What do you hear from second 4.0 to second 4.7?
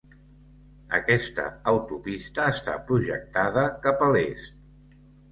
a l'est.